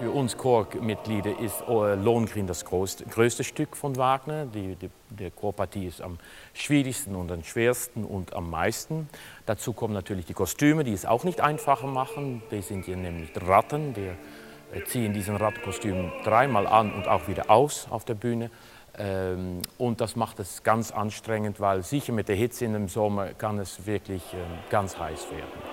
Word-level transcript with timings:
Für 0.00 0.12
uns 0.12 0.38
Chormitglieder 0.38 1.38
ist 1.40 1.60
äh, 1.68 1.94
Lohengrin 1.94 2.46
das 2.46 2.64
größte, 2.64 3.44
Stück 3.44 3.76
von 3.76 3.96
Wagner. 3.96 4.46
Die, 4.46 4.74
die, 4.74 4.88
die 5.10 5.30
Chorpartie 5.30 5.88
ist 5.88 6.00
am 6.00 6.16
schwierigsten 6.54 7.14
und 7.14 7.30
am 7.30 7.44
schwersten 7.44 8.06
und 8.06 8.32
am 8.32 8.48
meisten. 8.48 9.10
Dazu 9.44 9.74
kommen 9.74 9.92
natürlich 9.92 10.24
die 10.24 10.32
Kostüme, 10.32 10.84
die 10.84 10.94
es 10.94 11.04
auch 11.04 11.24
nicht 11.24 11.42
einfacher 11.42 11.86
machen. 11.86 12.42
Die 12.50 12.62
sind 12.62 12.86
hier 12.86 12.96
nämlich 12.96 13.30
Ratten. 13.46 13.94
Wir 13.94 14.16
äh, 14.72 14.84
ziehen 14.84 15.12
diesen 15.12 15.36
Rattenkostüm 15.36 16.10
dreimal 16.24 16.66
an 16.66 16.94
und 16.94 17.06
auch 17.06 17.28
wieder 17.28 17.50
aus 17.50 17.86
auf 17.90 18.06
der 18.06 18.14
Bühne. 18.14 18.50
Ähm, 18.96 19.60
und 19.76 20.00
das 20.00 20.16
macht 20.16 20.40
es 20.40 20.62
ganz 20.62 20.92
anstrengend, 20.92 21.60
weil 21.60 21.82
sicher 21.82 22.14
mit 22.14 22.28
der 22.28 22.36
Hitze 22.36 22.64
in 22.64 22.72
dem 22.72 22.88
Sommer 22.88 23.34
kann 23.34 23.58
es 23.58 23.84
wirklich 23.84 24.22
ähm, 24.32 24.40
ganz 24.70 24.98
heiß 24.98 25.30
werden. 25.30 25.69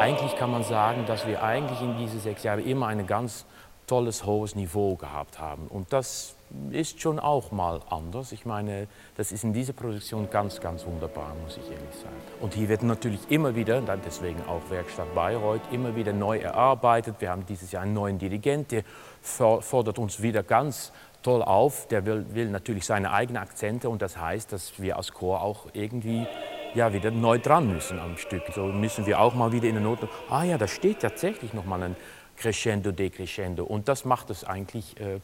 Eigentlich 0.00 0.34
kann 0.36 0.50
man 0.50 0.62
sagen, 0.62 1.04
dass 1.06 1.26
wir 1.26 1.42
eigentlich 1.42 1.82
in 1.82 1.98
diese 1.98 2.18
sechs 2.20 2.42
Jahre 2.42 2.62
immer 2.62 2.86
ein 2.86 3.06
ganz 3.06 3.44
tolles, 3.86 4.24
hohes 4.24 4.54
Niveau 4.54 4.96
gehabt 4.96 5.38
haben. 5.38 5.66
Und 5.66 5.92
das 5.92 6.36
ist 6.70 7.02
schon 7.02 7.18
auch 7.18 7.52
mal 7.52 7.80
anders. 7.90 8.32
Ich 8.32 8.46
meine, 8.46 8.88
das 9.18 9.30
ist 9.30 9.44
in 9.44 9.52
dieser 9.52 9.74
Produktion 9.74 10.30
ganz, 10.30 10.58
ganz 10.58 10.86
wunderbar, 10.86 11.34
muss 11.42 11.58
ich 11.58 11.64
ehrlich 11.64 11.94
sagen. 11.96 12.16
Und 12.40 12.54
hier 12.54 12.70
wird 12.70 12.82
natürlich 12.82 13.20
immer 13.30 13.54
wieder, 13.54 13.82
deswegen 14.04 14.40
auch 14.48 14.62
Werkstatt 14.70 15.14
Bayreuth, 15.14 15.60
immer 15.70 15.94
wieder 15.94 16.14
neu 16.14 16.38
erarbeitet. 16.38 17.16
Wir 17.18 17.30
haben 17.30 17.44
dieses 17.44 17.70
Jahr 17.70 17.82
einen 17.82 17.92
neuen 17.92 18.18
Dirigent, 18.18 18.72
der 18.72 18.84
fordert 19.20 19.98
uns 19.98 20.22
wieder 20.22 20.42
ganz 20.42 20.92
toll 21.22 21.42
auf. 21.42 21.88
Der 21.88 22.06
will, 22.06 22.24
will 22.32 22.48
natürlich 22.48 22.86
seine 22.86 23.12
eigenen 23.12 23.42
Akzente 23.42 23.90
und 23.90 24.00
das 24.00 24.16
heißt, 24.16 24.50
dass 24.50 24.80
wir 24.80 24.96
als 24.96 25.12
Chor 25.12 25.42
auch 25.42 25.66
irgendwie 25.74 26.26
ja, 26.74 26.92
wieder 26.92 27.10
neu 27.10 27.38
dran 27.38 27.72
müssen 27.72 27.98
am 27.98 28.16
Stück. 28.16 28.42
So 28.54 28.66
müssen 28.66 29.06
wir 29.06 29.20
auch 29.20 29.34
mal 29.34 29.52
wieder 29.52 29.68
in 29.68 29.74
der 29.74 29.82
Note, 29.82 30.08
ah 30.28 30.44
ja, 30.44 30.58
da 30.58 30.68
steht 30.68 31.00
tatsächlich 31.00 31.52
noch 31.52 31.64
mal 31.64 31.82
ein 31.82 31.96
Crescendo, 32.36 32.92
Decrescendo. 32.92 33.64
Und 33.64 33.88
das 33.88 34.04
macht 34.04 34.30
es 34.30 34.44
eigentlich 34.44 34.98
äh, 35.00 35.20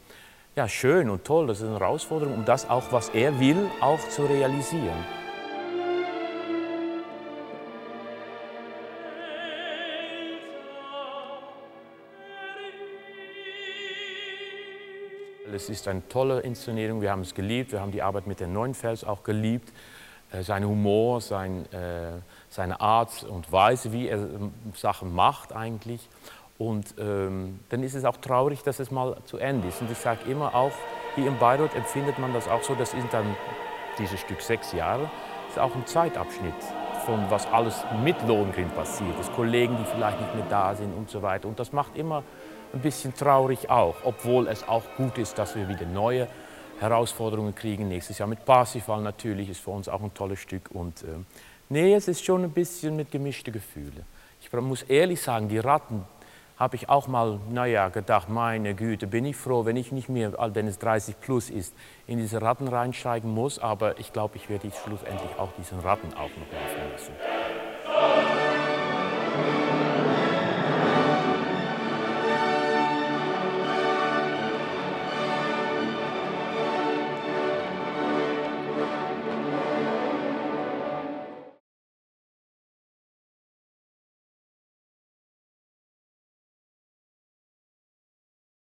ja, 0.55 0.69
schön 0.69 1.09
und 1.09 1.25
toll. 1.25 1.47
Das 1.47 1.61
ist 1.61 1.69
eine 1.69 1.79
Herausforderung, 1.79 2.35
um 2.35 2.45
das 2.45 2.69
auch, 2.69 2.91
was 2.91 3.11
er 3.11 3.39
will, 3.41 3.71
auch 3.81 4.01
zu 4.09 4.25
realisieren. 4.25 5.05
Es 15.55 15.71
ist 15.71 15.89
eine 15.89 16.07
tolle 16.09 16.41
Inszenierung, 16.41 17.01
wir 17.01 17.11
haben 17.11 17.23
es 17.23 17.33
geliebt, 17.33 17.73
wir 17.73 17.81
haben 17.81 17.91
die 17.91 18.03
Arbeit 18.03 18.27
mit 18.27 18.41
den 18.41 18.53
Neunfels 18.53 19.05
auch 19.05 19.23
geliebt. 19.23 19.73
Äh, 20.33 20.43
sein 20.43 20.65
Humor, 20.65 21.21
sein, 21.21 21.71
äh, 21.73 22.21
seine 22.49 22.81
Art 22.81 23.25
und 23.25 23.51
Weise, 23.53 23.93
wie 23.93 24.09
er 24.09 24.19
ähm, 24.19 24.53
Sachen 24.75 25.15
macht 25.15 25.53
eigentlich. 25.53 26.09
Und 26.59 26.95
ähm, 26.99 27.61
dann 27.69 27.83
ist 27.83 27.95
es 27.95 28.05
auch 28.05 28.17
traurig, 28.17 28.63
dass 28.63 28.81
es 28.81 28.91
mal 28.91 29.17
zu 29.27 29.37
Ende 29.37 29.69
ist. 29.69 29.81
Und 29.81 29.91
ich 29.91 29.99
sage 29.99 30.29
immer 30.29 30.55
auch, 30.55 30.73
hier 31.15 31.29
in 31.29 31.39
Bayreuth 31.39 31.75
empfindet 31.75 32.19
man 32.19 32.33
das 32.33 32.49
auch 32.49 32.63
so, 32.63 32.75
das 32.75 32.91
sind 32.91 33.13
dann 33.13 33.37
dieses 33.99 34.21
Stück 34.21 34.41
sechs 34.41 34.73
Jahre, 34.73 35.11
ist 35.49 35.59
auch 35.59 35.75
ein 35.75 35.87
Zeitabschnitt 35.87 36.55
von 37.05 37.25
was 37.31 37.47
alles 37.53 37.85
mit 38.03 38.17
Lohengrin 38.27 38.69
passiert 38.71 39.19
ist, 39.21 39.33
Kollegen, 39.35 39.77
die 39.79 39.85
vielleicht 39.85 40.21
nicht 40.21 40.35
mehr 40.35 40.47
da 40.51 40.75
sind 40.75 40.93
und 40.93 41.09
so 41.09 41.23
weiter. 41.23 41.47
Und 41.47 41.59
das 41.61 41.73
macht 41.73 41.97
immer 41.97 42.25
ein 42.73 42.81
bisschen 42.81 43.15
traurig 43.15 43.71
auch, 43.71 43.95
obwohl 44.03 44.49
es 44.49 44.67
auch 44.67 44.83
gut 44.97 45.17
ist, 45.19 45.39
dass 45.39 45.55
wir 45.55 45.69
wieder 45.69 45.87
neue 45.87 46.27
Herausforderungen 46.81 47.55
kriegen. 47.55 47.89
Nächstes 47.89 48.19
Jahr 48.19 48.29
mit 48.29 48.45
Parsifal 48.45 49.01
natürlich, 49.03 49.49
ist 49.49 49.61
für 49.61 49.71
uns 49.71 49.89
auch 49.89 50.03
ein 50.03 50.13
tolles 50.15 50.41
Stück. 50.41 50.71
Und 50.73 51.03
äh, 51.03 51.07
nee, 51.69 51.95
es 51.95 52.09
ist 52.09 52.25
schon 52.25 52.45
ein 52.45 52.51
bisschen 52.51 52.97
mit 52.97 53.11
gemischten 53.11 53.53
Gefühlen. 53.53 54.05
Ich 54.41 54.53
muss 54.53 54.83
ehrlich 54.83 55.21
sagen, 55.21 55.49
die 55.49 55.59
Ratten 55.59 56.05
habe 56.59 56.77
ich 56.77 56.89
auch 56.89 57.07
mal, 57.07 57.39
naja, 57.51 57.91
gedacht, 57.91 58.29
meine 58.31 58.75
Güte, 58.75 59.07
bin 59.07 59.27
ich 59.27 59.37
froh, 59.37 59.67
wenn 59.67 59.77
ich 59.77 59.93
nicht 59.93 60.09
mehr, 60.09 60.33
wenn 60.55 60.67
es 60.67 60.79
30 60.79 61.21
plus 61.21 61.51
ist, 61.51 61.75
in 62.07 62.19
diese 62.19 62.41
Ratten 62.41 62.69
reinsteigen 62.69 63.31
muss. 63.31 63.59
Aber 63.59 63.99
ich 63.99 64.13
glaube, 64.13 64.37
ich 64.37 64.49
werde 64.49 64.71
schlussendlich 64.71 65.39
auch 65.39 65.51
diesen 65.59 65.81
Ratten 65.81 66.15
auch 66.15 66.31
noch 66.31 66.53
mal 66.53 66.69
vermissen. 66.75 67.15